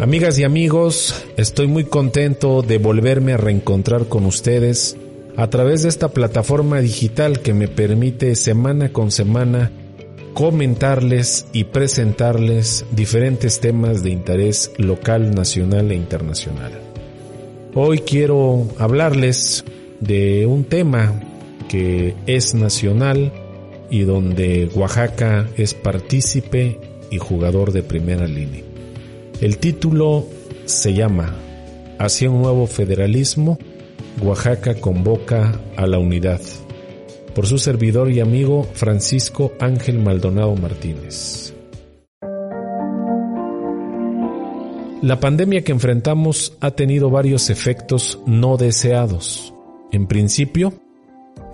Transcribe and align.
Amigas 0.00 0.38
y 0.38 0.44
amigos, 0.44 1.26
estoy 1.36 1.66
muy 1.66 1.84
contento 1.84 2.62
de 2.62 2.78
volverme 2.78 3.34
a 3.34 3.36
reencontrar 3.36 4.06
con 4.06 4.24
ustedes 4.24 4.96
a 5.36 5.50
través 5.50 5.82
de 5.82 5.90
esta 5.90 6.08
plataforma 6.08 6.80
digital 6.80 7.40
que 7.40 7.52
me 7.52 7.68
permite 7.68 8.34
semana 8.34 8.94
con 8.94 9.10
semana 9.10 9.70
comentarles 10.32 11.48
y 11.52 11.64
presentarles 11.64 12.86
diferentes 12.92 13.60
temas 13.60 14.02
de 14.02 14.08
interés 14.08 14.72
local, 14.78 15.34
nacional 15.34 15.90
e 15.90 15.96
internacional. 15.96 16.72
Hoy 17.74 17.98
quiero 17.98 18.68
hablarles 18.78 19.66
de 20.00 20.46
un 20.46 20.64
tema 20.64 21.12
que 21.68 22.14
es 22.26 22.54
nacional 22.54 23.34
y 23.90 24.04
donde 24.04 24.70
Oaxaca 24.74 25.46
es 25.58 25.74
partícipe 25.74 26.78
y 27.10 27.18
jugador 27.18 27.72
de 27.72 27.82
primera 27.82 28.26
línea. 28.26 28.69
El 29.40 29.56
título 29.56 30.26
se 30.66 30.92
llama 30.92 31.34
Hacia 31.98 32.28
un 32.28 32.42
nuevo 32.42 32.66
federalismo, 32.66 33.58
Oaxaca 34.22 34.74
convoca 34.74 35.58
a 35.78 35.86
la 35.86 35.98
unidad, 35.98 36.42
por 37.34 37.46
su 37.46 37.56
servidor 37.56 38.12
y 38.12 38.20
amigo 38.20 38.64
Francisco 38.74 39.52
Ángel 39.58 39.98
Maldonado 39.98 40.54
Martínez. 40.56 41.54
La 45.00 45.18
pandemia 45.20 45.64
que 45.64 45.72
enfrentamos 45.72 46.58
ha 46.60 46.72
tenido 46.72 47.08
varios 47.08 47.48
efectos 47.48 48.18
no 48.26 48.58
deseados. 48.58 49.54
En 49.90 50.06
principio, 50.06 50.74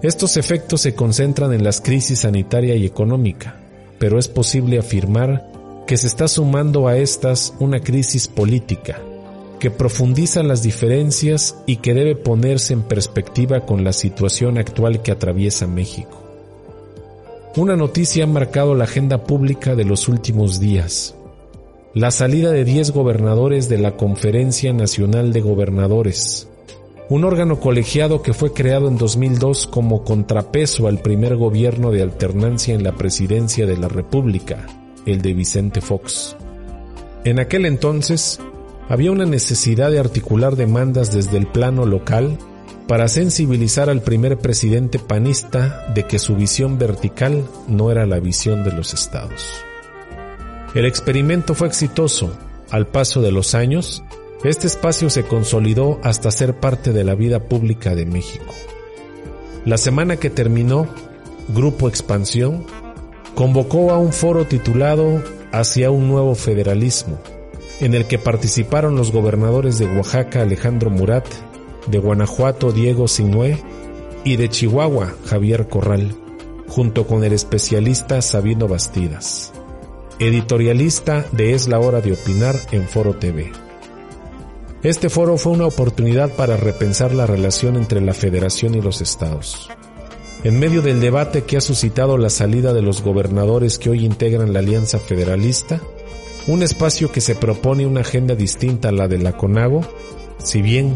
estos 0.03 0.37
efectos 0.37 0.81
se 0.81 0.97
concentran 0.97 1.53
en 1.53 1.63
las 1.63 1.81
crisis 1.81 2.19
sanitaria 2.21 2.75
y 2.75 2.85
económica, 2.85 3.61
pero 4.01 4.19
es 4.19 4.27
posible 4.27 4.81
afirmar 4.81 5.56
que 5.87 5.97
se 5.97 6.09
está 6.09 6.27
sumando 6.27 6.89
a 6.89 6.99
estas 6.99 7.55
una 7.61 7.81
crisis 7.81 8.27
política, 8.27 9.01
que 9.61 9.71
profundiza 9.71 10.43
las 10.43 10.63
diferencias 10.63 11.57
y 11.65 11.77
que 11.77 11.95
debe 11.95 12.17
ponerse 12.17 12.73
en 12.73 12.83
perspectiva 12.83 13.61
con 13.61 13.85
la 13.85 13.93
situación 13.93 14.59
actual 14.59 15.03
que 15.03 15.13
atraviesa 15.13 15.67
México. 15.67 16.23
Una 17.57 17.77
noticia 17.77 18.25
ha 18.25 18.27
marcado 18.27 18.75
la 18.75 18.85
agenda 18.85 19.25
pública 19.25 19.77
de 19.77 19.85
los 19.85 20.09
últimos 20.09 20.61
días. 20.61 21.15
La 21.95 22.11
salida 22.11 22.51
de 22.51 22.65
10 22.65 22.91
gobernadores 22.91 23.69
de 23.69 23.79
la 23.79 23.97
Conferencia 23.97 24.73
Nacional 24.73 25.33
de 25.33 25.41
Gobernadores, 25.41 26.49
un 27.09 27.25
órgano 27.25 27.61
colegiado 27.61 28.21
que 28.21 28.35
fue 28.35 28.53
creado 28.53 28.89
en 28.89 28.99
2002 28.99 29.69
como 29.69 30.03
contrapeso 30.03 30.89
al 30.89 30.99
primer 30.99 31.37
gobierno 31.37 31.93
de 31.93 32.03
alternancia 32.03 32.75
en 32.75 32.83
la 32.83 32.93
presidencia 32.93 33.65
de 33.65 33.77
la 33.77 33.89
República, 33.89 34.67
el 35.07 35.23
de 35.23 35.33
Vicente 35.33 35.81
Fox. 35.81 36.37
En 37.25 37.41
aquel 37.41 37.67
entonces, 37.67 38.41
había 38.89 39.11
una 39.11 39.25
necesidad 39.25 39.91
de 39.91 39.99
articular 39.99 40.57
demandas 40.57 41.13
desde 41.13 41.39
el 41.39 41.47
plano 41.47 41.87
local 41.87 42.39
para 42.87 43.09
sensibilizar 43.09 43.91
al 43.91 44.03
primer 44.03 44.39
presidente 44.39 44.99
panista 44.99 45.87
de 45.95 46.05
que 46.05 46.19
su 46.19 46.37
visión 46.37 46.79
vertical 46.79 47.45
no 47.67 47.91
era 47.91 48.07
la 48.07 48.21
visión 48.21 48.63
de 48.63 48.73
los 48.73 48.95
estados. 48.95 49.53
El 50.75 50.85
experimento 50.85 51.55
fue 51.55 51.69
exitoso. 51.69 52.37
Al 52.71 52.87
paso 52.87 53.23
de 53.23 53.33
los 53.33 53.55
años, 53.55 54.05
este 54.45 54.67
espacio 54.67 55.09
se 55.11 55.25
consolidó 55.25 55.99
hasta 56.03 56.31
ser 56.31 56.59
parte 56.61 56.93
de 56.93 57.05
la 57.05 57.15
vida 57.15 57.45
pública 57.45 57.95
de 57.95 58.07
México. 58.07 58.53
La 59.65 59.79
semana 59.79 60.17
que 60.17 60.31
terminó, 60.31 60.87
Grupo 61.49 61.89
Expansión 61.89 62.67
convocó 63.37 63.93
a 63.93 63.99
un 63.99 64.13
foro 64.13 64.47
titulado 64.47 65.23
Hacia 65.53 65.91
un 65.91 66.09
nuevo 66.09 66.35
federalismo, 66.35 67.19
en 67.81 67.95
el 67.95 68.07
que 68.07 68.19
participaron 68.19 68.97
los 68.97 69.13
gobernadores 69.13 69.79
de 69.79 69.87
Oaxaca 69.87 70.43
Alejandro 70.43 70.91
Murat, 70.91 71.27
de 71.87 71.99
Guanajuato 71.99 72.73
Diego 72.73 73.07
Sinué 73.07 73.63
y 74.25 74.37
de 74.37 74.49
Chihuahua 74.49 75.15
Javier 75.27 75.69
Corral, 75.69 76.15
junto 76.67 77.07
con 77.07 77.25
el 77.25 77.33
especialista 77.33 78.21
Sabino 78.23 78.69
Bastidas, 78.69 79.53
editorialista 80.19 81.25
de 81.33 81.55
Es 81.55 81.69
la 81.69 81.79
hora 81.79 82.01
de 82.01 82.15
opinar 82.15 82.57
en 82.73 82.89
Foro 82.89 83.17
TV. 83.17 83.53
Este 84.83 85.11
foro 85.11 85.37
fue 85.37 85.53
una 85.53 85.67
oportunidad 85.67 86.31
para 86.31 86.57
repensar 86.57 87.15
la 87.15 87.27
relación 87.27 87.77
entre 87.77 88.01
la 88.01 88.15
federación 88.15 88.75
y 88.75 88.81
los 88.81 89.01
estados 89.01 89.69
en 90.45 90.59
medio 90.59 90.83
del 90.83 91.01
debate 91.01 91.43
que 91.43 91.57
ha 91.57 91.61
suscitado 91.61 92.19
la 92.19 92.31
salida 92.31 92.73
de 92.73 92.83
los 92.83 93.03
gobernadores 93.03 93.79
que 93.79 93.91
hoy 93.91 94.05
integran 94.05 94.53
la 94.53 94.59
Alianza 94.59 94.99
Federalista, 94.99 95.81
un 96.47 96.63
espacio 96.63 97.11
que 97.11 97.21
se 97.21 97.35
propone 97.35 97.87
una 97.87 98.01
agenda 98.01 98.35
distinta 98.35 98.91
a 98.91 98.93
la 98.93 99.09
de 99.09 99.19
la 99.19 99.37
CONAGO, 99.37 99.81
si 100.39 100.63
bien 100.63 100.95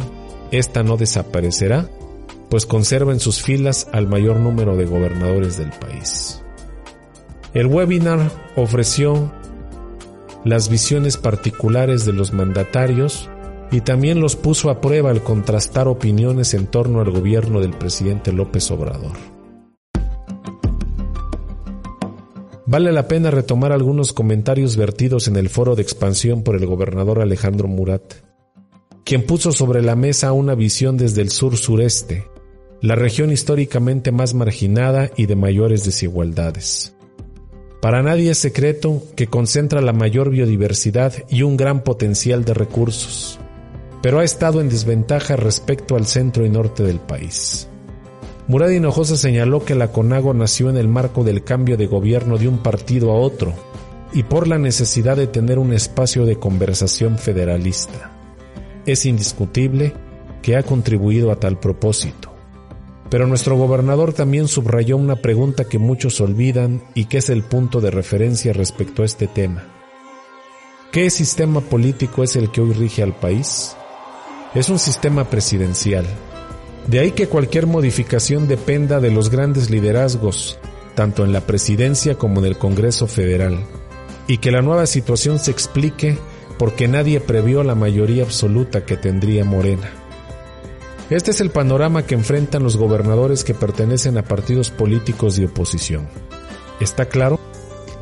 esta 0.50 0.82
no 0.82 0.96
desaparecerá, 0.96 1.88
pues 2.50 2.66
conserva 2.66 3.12
en 3.12 3.20
sus 3.20 3.40
filas 3.40 3.88
al 3.92 4.08
mayor 4.08 4.40
número 4.40 4.76
de 4.76 4.84
gobernadores 4.84 5.56
del 5.56 5.70
país. 5.70 6.42
El 7.54 7.66
webinar 7.66 8.30
ofreció 8.56 9.32
las 10.44 10.68
visiones 10.68 11.16
particulares 11.16 12.04
de 12.04 12.12
los 12.12 12.32
mandatarios 12.32 13.29
y 13.70 13.82
también 13.82 14.20
los 14.20 14.36
puso 14.36 14.70
a 14.70 14.80
prueba 14.80 15.10
al 15.10 15.22
contrastar 15.22 15.88
opiniones 15.88 16.54
en 16.54 16.66
torno 16.66 17.00
al 17.00 17.10
gobierno 17.10 17.60
del 17.60 17.72
presidente 17.72 18.32
López 18.32 18.70
Obrador. 18.70 19.16
Vale 22.66 22.92
la 22.92 23.08
pena 23.08 23.32
retomar 23.32 23.72
algunos 23.72 24.12
comentarios 24.12 24.76
vertidos 24.76 25.26
en 25.26 25.34
el 25.34 25.48
foro 25.48 25.74
de 25.74 25.82
expansión 25.82 26.44
por 26.44 26.54
el 26.54 26.66
gobernador 26.66 27.20
Alejandro 27.20 27.66
Murat, 27.66 28.14
quien 29.04 29.26
puso 29.26 29.50
sobre 29.50 29.82
la 29.82 29.96
mesa 29.96 30.32
una 30.32 30.54
visión 30.54 30.96
desde 30.96 31.20
el 31.22 31.30
sur-sureste, 31.30 32.28
la 32.80 32.94
región 32.94 33.32
históricamente 33.32 34.12
más 34.12 34.34
marginada 34.34 35.10
y 35.16 35.26
de 35.26 35.34
mayores 35.34 35.84
desigualdades. 35.84 36.94
Para 37.82 38.04
nadie 38.04 38.30
es 38.30 38.38
secreto 38.38 39.02
que 39.16 39.26
concentra 39.26 39.80
la 39.80 39.92
mayor 39.92 40.30
biodiversidad 40.30 41.12
y 41.28 41.42
un 41.42 41.56
gran 41.56 41.82
potencial 41.82 42.44
de 42.44 42.54
recursos, 42.54 43.40
pero 44.02 44.20
ha 44.20 44.24
estado 44.24 44.60
en 44.60 44.68
desventaja 44.68 45.36
respecto 45.36 45.96
al 45.96 46.06
centro 46.06 46.44
y 46.46 46.50
norte 46.50 46.82
del 46.82 47.00
país. 47.00 47.68
Murad 48.46 48.70
Hinojosa 48.70 49.16
señaló 49.16 49.64
que 49.64 49.74
la 49.74 49.92
CONAGO 49.92 50.34
nació 50.34 50.70
en 50.70 50.76
el 50.76 50.88
marco 50.88 51.22
del 51.22 51.44
cambio 51.44 51.76
de 51.76 51.86
gobierno 51.86 52.36
de 52.36 52.48
un 52.48 52.58
partido 52.58 53.12
a 53.12 53.14
otro 53.14 53.52
y 54.12 54.24
por 54.24 54.48
la 54.48 54.58
necesidad 54.58 55.16
de 55.16 55.26
tener 55.26 55.58
un 55.58 55.72
espacio 55.72 56.24
de 56.24 56.36
conversación 56.36 57.18
federalista. 57.18 58.10
Es 58.86 59.06
indiscutible 59.06 59.92
que 60.42 60.56
ha 60.56 60.62
contribuido 60.62 61.30
a 61.30 61.36
tal 61.36 61.60
propósito. 61.60 62.32
Pero 63.08 63.26
nuestro 63.26 63.56
gobernador 63.56 64.12
también 64.12 64.48
subrayó 64.48 64.96
una 64.96 65.16
pregunta 65.16 65.64
que 65.64 65.78
muchos 65.78 66.20
olvidan 66.20 66.82
y 66.94 67.04
que 67.06 67.18
es 67.18 67.28
el 67.28 67.42
punto 67.42 67.80
de 67.80 67.90
referencia 67.90 68.52
respecto 68.52 69.02
a 69.02 69.04
este 69.04 69.26
tema. 69.26 69.64
¿Qué 70.92 71.10
sistema 71.10 71.60
político 71.60 72.24
es 72.24 72.34
el 72.36 72.50
que 72.50 72.60
hoy 72.60 72.72
rige 72.72 73.02
al 73.02 73.14
país? 73.14 73.76
Es 74.52 74.68
un 74.68 74.80
sistema 74.80 75.30
presidencial, 75.30 76.04
de 76.88 76.98
ahí 76.98 77.12
que 77.12 77.28
cualquier 77.28 77.68
modificación 77.68 78.48
dependa 78.48 78.98
de 78.98 79.12
los 79.12 79.30
grandes 79.30 79.70
liderazgos, 79.70 80.58
tanto 80.96 81.24
en 81.24 81.32
la 81.32 81.42
presidencia 81.42 82.16
como 82.16 82.40
en 82.40 82.46
el 82.46 82.58
Congreso 82.58 83.06
Federal, 83.06 83.64
y 84.26 84.38
que 84.38 84.50
la 84.50 84.60
nueva 84.60 84.86
situación 84.86 85.38
se 85.38 85.52
explique 85.52 86.18
porque 86.58 86.88
nadie 86.88 87.20
previó 87.20 87.62
la 87.62 87.76
mayoría 87.76 88.24
absoluta 88.24 88.84
que 88.84 88.96
tendría 88.96 89.44
Morena. 89.44 89.88
Este 91.10 91.30
es 91.30 91.40
el 91.40 91.50
panorama 91.50 92.04
que 92.04 92.16
enfrentan 92.16 92.64
los 92.64 92.76
gobernadores 92.76 93.44
que 93.44 93.54
pertenecen 93.54 94.18
a 94.18 94.24
partidos 94.24 94.70
políticos 94.70 95.36
de 95.36 95.44
oposición. 95.44 96.08
Está 96.80 97.06
claro 97.06 97.38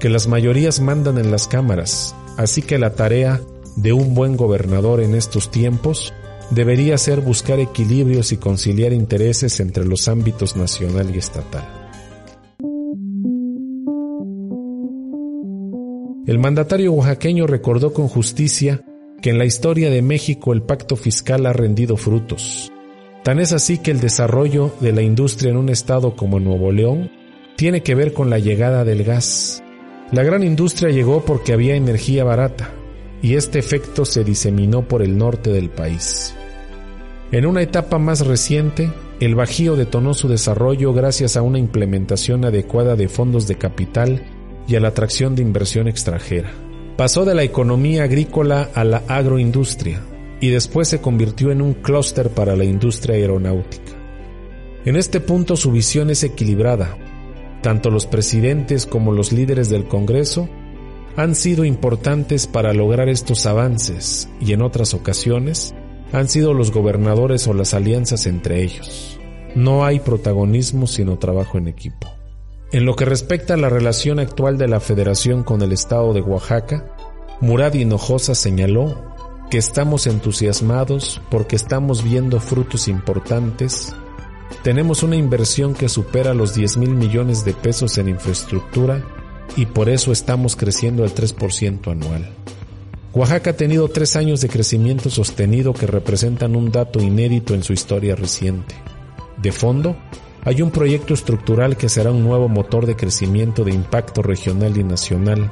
que 0.01 0.09
las 0.09 0.29
mayorías 0.29 0.81
mandan 0.81 1.19
en 1.19 1.31
las 1.31 1.47
cámaras, 1.47 2.15
así 2.39 2.63
que 2.63 2.79
la 2.79 2.95
tarea 2.95 3.43
de 3.77 3.93
un 3.93 4.15
buen 4.15 4.37
gobernador 4.37 5.01
en 5.01 5.15
estos 5.15 5.51
tiempos 5.51 6.15
debería 6.51 6.97
ser 6.99 7.21
buscar 7.21 7.61
equilibrios 7.61 8.33
y 8.33 8.37
conciliar 8.37 8.93
intereses 8.93 9.61
entre 9.61 9.85
los 9.85 10.09
ámbitos 10.09 10.57
nacional 10.57 11.15
y 11.15 11.19
estatal. 11.19 11.79
El 16.27 16.39
mandatario 16.39 16.93
oaxaqueño 16.93 17.47
recordó 17.47 17.95
con 17.95 18.09
justicia 18.09 18.85
que 19.23 19.31
en 19.31 19.39
la 19.39 19.47
historia 19.47 19.91
de 19.91 20.03
México 20.03 20.53
el 20.53 20.63
pacto 20.63 20.95
fiscal 20.95 21.47
ha 21.47 21.53
rendido 21.53 21.97
frutos. 21.97 22.71
Tan 23.25 23.41
es 23.41 23.53
así 23.53 23.79
que 23.79 23.91
el 23.91 24.01
desarrollo 24.01 24.73
de 24.81 24.93
la 24.93 25.03
industria 25.03 25.51
en 25.51 25.57
un 25.57 25.69
estado 25.71 26.17
como 26.17 26.39
Nuevo 26.39 26.71
León 26.71 27.11
tiene 27.57 27.83
que 27.83 27.95
ver 27.95 28.13
con 28.13 28.31
la 28.31 28.39
llegada 28.39 28.85
del 28.85 29.05
gas. 29.05 29.63
La 30.13 30.23
gran 30.23 30.43
industria 30.43 30.91
llegó 30.91 31.25
porque 31.25 31.53
había 31.53 31.75
energía 31.75 32.25
barata, 32.25 32.71
y 33.21 33.35
este 33.35 33.59
efecto 33.59 34.05
se 34.05 34.23
diseminó 34.23 34.87
por 34.87 35.03
el 35.03 35.19
norte 35.19 35.51
del 35.51 35.69
país. 35.69 36.35
En 37.31 37.45
una 37.45 37.61
etapa 37.61 37.99
más 37.99 38.27
reciente, 38.27 38.91
el 39.21 39.35
Bajío 39.35 39.77
detonó 39.77 40.15
su 40.15 40.29
desarrollo 40.29 40.95
gracias 40.95 41.37
a 41.37 41.43
una 41.43 41.59
implementación 41.59 42.47
adecuada 42.47 42.97
de 42.97 43.09
fondos 43.09 43.47
de 43.47 43.57
capital 43.57 44.23
y 44.67 44.77
a 44.77 44.81
la 44.81 44.89
atracción 44.89 45.35
de 45.35 45.43
inversión 45.43 45.89
extranjera. 45.89 46.51
Pasó 46.97 47.27
de 47.27 47.35
la 47.35 47.43
economía 47.43 48.05
agrícola 48.05 48.71
a 48.75 48.83
la 48.83 49.03
agroindustria 49.09 50.01
y 50.41 50.49
después 50.49 50.89
se 50.89 51.03
convirtió 51.03 51.51
en 51.51 51.61
un 51.61 51.75
clúster 51.75 52.31
para 52.31 52.57
la 52.57 52.65
industria 52.65 53.17
aeronáutica. 53.17 53.93
En 54.87 54.97
este 54.97 55.21
punto 55.21 55.57
su 55.57 55.71
visión 55.71 56.09
es 56.09 56.25
equilibrada. 56.25 56.97
Tanto 57.61 57.91
los 57.91 58.07
presidentes 58.07 58.87
como 58.87 59.13
los 59.13 59.33
líderes 59.33 59.69
del 59.69 59.85
Congreso 59.85 60.49
han 61.17 61.35
sido 61.35 61.67
importantes 61.67 62.47
para 62.47 62.73
lograr 62.73 63.11
estos 63.11 63.45
avances 63.45 64.31
y 64.41 64.55
en 64.55 64.63
otras 64.63 64.95
ocasiones 64.95 65.75
han 66.13 66.29
sido 66.29 66.55
los 66.55 66.73
gobernadores 66.73 67.47
o 67.47 67.55
las 67.55 67.75
alianzas 67.75 68.27
entre 68.27 68.63
ellos. 68.63 69.19
No 69.55 69.85
hay 69.85 70.01
protagonismo 70.01 70.87
sino 70.87 71.19
trabajo 71.19 71.59
en 71.59 71.69
equipo. 71.69 72.09
En 72.71 72.85
lo 72.85 72.97
que 72.97 73.07
respecta 73.07 73.55
a 73.55 73.57
la 73.57 73.71
relación 73.71 74.19
actual 74.19 74.59
de 74.59 74.69
la 74.69 74.81
Federación 74.81 75.43
con 75.43 75.63
el 75.63 75.73
Estado 75.73 76.13
de 76.13 76.21
Oaxaca, 76.21 76.95
Murad 77.41 77.75
Hinojosa 77.75 78.35
señaló 78.35 79.09
que 79.51 79.57
estamos 79.57 80.07
entusiasmados 80.07 81.23
porque 81.31 81.57
estamos 81.57 82.05
viendo 82.05 82.41
frutos 82.41 82.89
importantes. 82.89 83.95
Tenemos 84.63 85.03
una 85.03 85.17
inversión 85.17 85.75
que 85.75 85.89
supera 85.89 86.35
los 86.35 86.55
10 86.55 86.77
mil 86.77 86.91
millones 86.91 87.45
de 87.45 87.55
pesos 87.55 87.97
en 87.97 88.09
infraestructura 88.09 89.03
y 89.57 89.67
por 89.67 89.89
eso 89.89 90.13
estamos 90.13 90.55
creciendo 90.55 91.05
al 91.05 91.15
3% 91.15 91.91
anual. 91.91 92.29
Oaxaca 93.15 93.51
ha 93.51 93.57
tenido 93.57 93.89
tres 93.89 94.17
años 94.17 94.41
de 94.43 94.49
crecimiento 94.49 95.09
sostenido 95.09 95.73
que 95.73 95.87
representan 95.87 96.55
un 96.55 96.71
dato 96.71 97.01
inédito 97.01 97.55
en 97.55 97.63
su 97.63 97.73
historia 97.73 98.15
reciente. 98.15 98.75
De 99.39 99.51
fondo, 99.51 99.97
hay 100.45 100.61
un 100.61 100.71
proyecto 100.71 101.15
estructural 101.15 101.77
que 101.77 101.89
será 101.89 102.11
un 102.11 102.23
nuevo 102.23 102.49
motor 102.49 102.85
de 102.87 102.97
crecimiento 102.97 103.65
de 103.65 103.73
impacto 103.73 104.23
regional 104.23 104.77
y 104.77 104.85
nacional, 104.85 105.51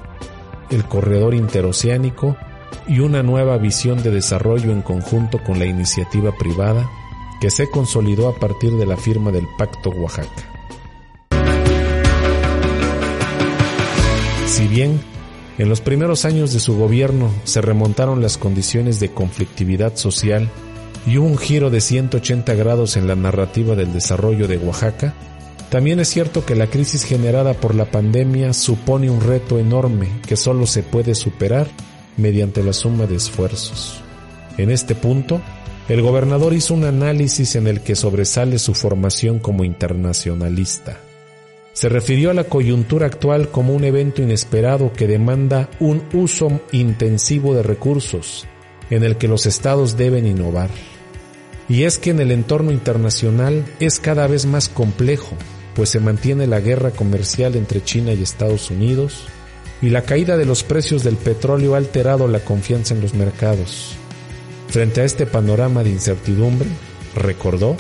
el 0.71 0.85
corredor 0.85 1.35
interoceánico 1.35 2.37
y 2.87 3.01
una 3.01 3.23
nueva 3.23 3.57
visión 3.57 4.03
de 4.03 4.11
desarrollo 4.11 4.71
en 4.71 4.83
conjunto 4.83 5.43
con 5.43 5.59
la 5.59 5.65
iniciativa 5.65 6.37
privada 6.37 6.89
que 7.41 7.51
se 7.51 7.71
consolidó 7.71 8.29
a 8.29 8.39
partir 8.39 8.73
de 8.73 8.87
la 8.87 8.97
firma 8.97 9.33
del 9.33 9.47
Pacto 9.59 9.91
Oaxaca. 9.91 10.53
Si 14.47 14.69
bien 14.69 15.01
en 15.59 15.69
los 15.69 15.81
primeros 15.81 16.25
años 16.25 16.53
de 16.53 16.61
su 16.61 16.77
gobierno 16.77 17.31
se 17.45 17.63
remontaron 17.63 18.21
las 18.21 18.37
condiciones 18.37 19.01
de 19.01 19.11
conflictividad 19.11 19.97
social 19.97 20.51
y 21.07 21.17
un 21.17 21.39
giro 21.39 21.71
de 21.71 21.81
180 21.81 22.55
grados 22.55 22.97
en 22.97 23.07
la 23.07 23.15
narrativa 23.15 23.75
del 23.75 23.93
desarrollo 23.93 24.49
de 24.49 24.59
Oaxaca, 24.59 25.15
también 25.71 25.99
es 25.99 26.09
cierto 26.09 26.45
que 26.45 26.57
la 26.57 26.67
crisis 26.67 27.05
generada 27.05 27.55
por 27.55 27.75
la 27.75 27.87
pandemia 27.87 28.53
supone 28.53 29.09
un 29.09 29.21
reto 29.21 29.59
enorme 29.59 30.09
que 30.27 30.37
solo 30.37 30.67
se 30.67 30.83
puede 30.83 31.15
superar 31.15 31.69
mediante 32.17 32.63
la 32.63 32.73
suma 32.73 33.07
de 33.07 33.17
esfuerzos. 33.17 34.01
En 34.59 34.71
este 34.71 34.95
punto, 34.95 35.41
el 35.89 36.03
gobernador 36.03 36.53
hizo 36.53 36.75
un 36.75 36.85
análisis 36.85 37.57
en 37.57 37.67
el 37.67 37.81
que 37.81 37.97
sobresale 37.97 38.59
su 38.59 38.75
formación 38.75 39.39
como 39.39 39.65
internacionalista 39.65 40.99
se 41.77 41.91
refirió 41.91 42.31
a 42.31 42.35
la 42.35 42.45
coyuntura 42.45 43.05
actual 43.05 43.51
como 43.51 43.75
un 43.75 43.85
evento 43.85 44.23
inesperado 44.23 44.95
que 44.95 45.07
demanda 45.07 45.69
un 45.79 46.03
uso 46.15 46.63
intensivo 46.73 47.55
de 47.55 47.63
recursos, 47.63 48.47
en 48.89 49.05
el 49.05 49.19
que 49.19 49.29
los 49.29 49.45
estados 49.45 49.95
deben 49.99 50.27
innovar. 50.27 50.71
Y 51.69 51.83
es 51.83 51.99
que 51.99 52.13
en 52.13 52.21
el 52.21 52.31
entorno 52.31 52.73
internacional 52.73 53.63
es 53.79 54.01
cada 54.01 54.27
vez 54.27 54.47
más 54.47 54.71
complejo, 54.71 55.37
pues 55.75 55.91
se 55.91 56.01
mantiene 56.01 56.47
la 56.47 56.61
guerra 56.61 56.93
comercial 56.93 57.57
entre 57.57 57.85
China 57.85 58.15
y 58.15 58.23
Estados 58.23 58.71
Unidos, 58.71 59.27
y 59.83 59.91
la 59.91 60.01
caída 60.01 60.39
de 60.39 60.47
los 60.47 60.63
precios 60.63 61.05
del 61.05 61.19
petróleo 61.19 61.75
ha 61.75 61.77
alterado 61.77 62.27
la 62.27 62.41
confianza 62.41 62.95
en 62.95 63.03
los 63.03 63.13
mercados. 63.13 63.97
Frente 64.69 65.03
a 65.03 65.05
este 65.05 65.27
panorama 65.27 65.85
de 65.85 65.91
incertidumbre, 65.91 66.71
recordó 67.15 67.77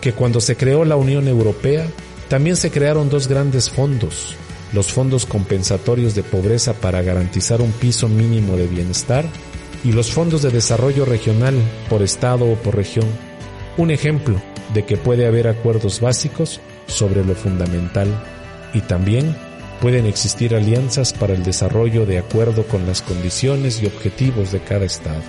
que 0.00 0.14
cuando 0.14 0.40
se 0.40 0.56
creó 0.56 0.86
la 0.86 0.96
Unión 0.96 1.28
Europea, 1.28 1.86
también 2.34 2.56
se 2.56 2.72
crearon 2.72 3.10
dos 3.10 3.28
grandes 3.28 3.70
fondos, 3.70 4.34
los 4.72 4.92
fondos 4.92 5.24
compensatorios 5.24 6.16
de 6.16 6.24
pobreza 6.24 6.72
para 6.72 7.00
garantizar 7.00 7.62
un 7.62 7.70
piso 7.70 8.08
mínimo 8.08 8.56
de 8.56 8.66
bienestar 8.66 9.24
y 9.84 9.92
los 9.92 10.10
fondos 10.10 10.42
de 10.42 10.50
desarrollo 10.50 11.04
regional 11.04 11.54
por 11.88 12.02
estado 12.02 12.50
o 12.50 12.56
por 12.56 12.74
región. 12.74 13.06
Un 13.76 13.92
ejemplo 13.92 14.42
de 14.74 14.84
que 14.84 14.96
puede 14.96 15.28
haber 15.28 15.46
acuerdos 15.46 16.00
básicos 16.00 16.60
sobre 16.88 17.24
lo 17.24 17.36
fundamental 17.36 18.08
y 18.72 18.80
también 18.80 19.36
pueden 19.80 20.04
existir 20.04 20.56
alianzas 20.56 21.12
para 21.12 21.34
el 21.34 21.44
desarrollo 21.44 22.04
de 22.04 22.18
acuerdo 22.18 22.66
con 22.66 22.84
las 22.84 23.00
condiciones 23.00 23.80
y 23.80 23.86
objetivos 23.86 24.50
de 24.50 24.58
cada 24.58 24.86
estado. 24.86 25.22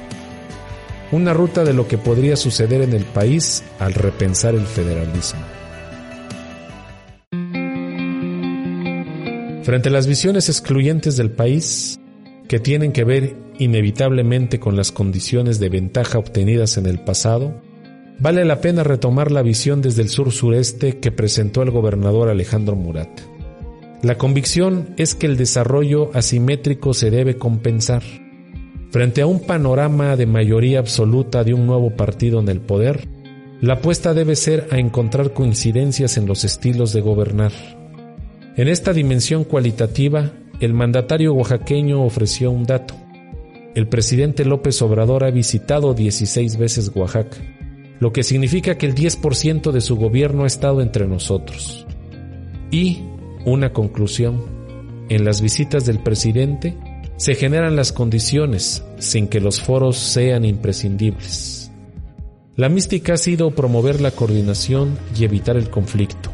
Una 1.12 1.36
ruta 1.36 1.64
de 1.64 1.74
lo 1.74 1.88
que 1.88 2.00
podría 2.00 2.36
suceder 2.36 2.82
en 2.82 2.94
el 2.94 3.06
país 3.06 3.62
al 3.78 3.94
repensar 3.94 4.56
el 4.56 4.66
federalismo. 4.66 5.65
Frente 9.66 9.90
a 9.90 9.92
las 9.92 10.06
visiones 10.06 10.48
excluyentes 10.48 11.18
del 11.18 11.32
país, 11.32 12.00
que 12.48 12.60
tienen 12.60 12.92
que 12.92 13.04
ver 13.04 13.36
inevitablemente 13.58 14.60
con 14.60 14.76
las 14.76 14.92
condiciones 14.92 15.60
de 15.60 15.70
ventaja 15.70 16.20
obtenidas 16.20 16.78
en 16.78 16.86
el 16.86 17.00
pasado, 17.00 17.64
vale 18.20 18.46
la 18.46 18.62
pena 18.62 18.84
retomar 18.84 19.32
la 19.32 19.42
visión 19.42 19.82
desde 19.82 20.04
el 20.04 20.10
sur-sureste 20.10 21.00
que 21.00 21.12
presentó 21.12 21.64
el 21.64 21.72
gobernador 21.72 22.30
Alejandro 22.30 22.76
Murat. 22.76 23.10
La 24.04 24.20
convicción 24.20 24.94
es 24.98 25.16
que 25.16 25.26
el 25.26 25.36
desarrollo 25.36 26.12
asimétrico 26.14 26.94
se 26.94 27.10
debe 27.10 27.38
compensar. 27.38 28.04
Frente 28.92 29.24
a 29.24 29.26
un 29.26 29.40
panorama 29.40 30.16
de 30.16 30.28
mayoría 30.28 30.78
absoluta 30.78 31.44
de 31.44 31.56
un 31.56 31.66
nuevo 31.66 31.90
partido 31.96 32.40
en 32.40 32.50
el 32.50 32.62
poder, 32.62 33.08
la 33.62 33.74
apuesta 33.74 34.14
debe 34.14 34.36
ser 34.36 34.68
a 34.70 34.78
encontrar 34.78 35.34
coincidencias 35.34 36.18
en 36.18 36.28
los 36.28 36.44
estilos 36.44 36.94
de 36.94 37.02
gobernar 37.02 37.52
en 38.58 38.68
esta 38.70 38.94
dimensión 38.94 39.44
cualitativa, 39.44 40.32
el 40.62 40.74
mandatario 40.74 41.34
oaxaqueño 41.34 42.02
ofreció 42.04 42.52
un 42.52 42.64
dato. 42.64 42.96
El 43.76 43.88
presidente 43.90 44.46
López 44.46 44.82
Obrador 44.82 45.26
ha 45.26 45.32
visitado 45.32 45.94
16 45.94 46.58
veces 46.58 46.92
Oaxaca, 46.96 47.38
lo 48.00 48.14
que 48.14 48.24
significa 48.24 48.78
que 48.78 48.86
el 48.86 48.96
10% 48.96 49.72
de 49.72 49.82
su 49.82 49.98
gobierno 49.98 50.46
ha 50.46 50.48
estado 50.48 50.82
entre 50.82 51.06
nosotros. 51.06 51.86
Y, 52.72 53.04
una 53.46 53.74
conclusión, 53.74 54.46
en 55.10 55.26
las 55.26 55.42
visitas 55.42 55.86
del 55.86 56.00
presidente 56.00 56.78
se 57.18 57.36
generan 57.36 57.76
las 57.76 57.92
condiciones 57.92 58.86
sin 59.00 59.28
que 59.28 59.42
los 59.42 59.62
foros 59.62 59.98
sean 59.98 60.46
imprescindibles. 60.46 61.72
La 62.56 62.70
mística 62.70 63.14
ha 63.14 63.18
sido 63.18 63.52
promover 63.52 64.00
la 64.00 64.12
coordinación 64.12 64.98
y 65.18 65.26
evitar 65.26 65.58
el 65.58 65.70
conflicto. 65.70 66.32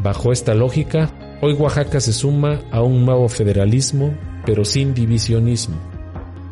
Bajo 0.00 0.32
esta 0.32 0.54
lógica, 0.54 1.12
Hoy 1.40 1.52
Oaxaca 1.52 2.00
se 2.00 2.12
suma 2.12 2.60
a 2.72 2.82
un 2.82 3.04
nuevo 3.04 3.28
federalismo, 3.28 4.12
pero 4.44 4.64
sin 4.64 4.92
divisionismo. 4.92 5.76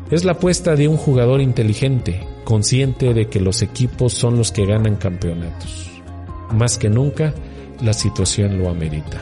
Es 0.09 0.23
la 0.23 0.33
apuesta 0.33 0.75
de 0.77 0.87
un 0.87 0.95
jugador 0.95 1.41
inteligente, 1.41 2.25
consciente 2.45 3.13
de 3.13 3.27
que 3.27 3.41
los 3.41 3.61
equipos 3.61 4.13
son 4.13 4.37
los 4.37 4.53
que 4.53 4.65
ganan 4.65 4.95
campeonatos. 4.95 5.91
Más 6.53 6.77
que 6.77 6.89
nunca, 6.89 7.33
la 7.81 7.91
situación 7.91 8.59
lo 8.59 8.69
amerita. 8.69 9.21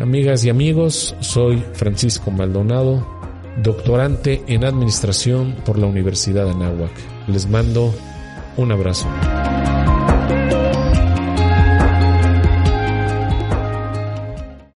Amigas 0.00 0.44
y 0.44 0.50
amigos, 0.50 1.14
soy 1.20 1.62
Francisco 1.74 2.32
Maldonado, 2.32 3.06
doctorante 3.62 4.42
en 4.48 4.64
Administración 4.64 5.54
por 5.64 5.78
la 5.78 5.86
Universidad 5.86 6.46
de 6.46 6.50
Anáhuac. 6.50 6.92
Les 7.28 7.48
mando 7.48 7.94
un 8.56 8.72
abrazo. 8.72 9.06